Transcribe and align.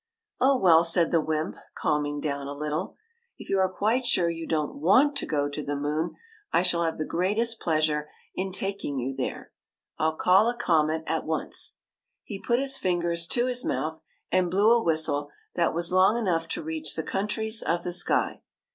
''Oh, 0.41 0.57
well," 0.57 0.83
said 0.83 1.11
the 1.11 1.21
wymp, 1.21 1.57
calming 1.75 2.19
down 2.19 2.47
a 2.47 2.55
little,"• 2.57 2.87
if 3.37 3.49
you 3.51 3.59
are 3.59 3.71
quite 3.71 4.03
sure 4.03 4.31
you 4.31 4.47
don't 4.47 4.77
want 4.81 5.15
to 5.17 5.27
go 5.27 5.47
to 5.47 5.61
the 5.61 5.75
moon, 5.75 6.15
I 6.51 6.63
shall 6.63 6.81
have 6.85 6.97
the 6.97 7.05
greatest 7.05 7.59
pleas 7.59 7.87
ure 7.87 8.09
in 8.33 8.51
taking 8.51 8.97
you 8.97 9.15
there. 9.15 9.51
I 9.99 10.05
'11 10.05 10.17
call 10.17 10.49
a 10.49 10.55
comet 10.57 11.03
at 11.05 11.27
once." 11.27 11.75
He 12.23 12.39
put 12.41 12.57
his 12.57 12.79
fingers 12.79 13.27
to 13.27 13.45
his 13.45 13.63
mouth 13.63 14.01
and 14.31 14.49
blew 14.49 14.71
a 14.71 14.81
whistle 14.81 15.29
that 15.53 15.75
was 15.75 15.91
long 15.93 16.17
enough 16.17 16.47
to 16.47 16.63
reach 16.63 16.95
the 16.95 17.03
countries 17.03 17.61
of 17.61 17.83
the 17.83 17.93
sky. 17.93 18.41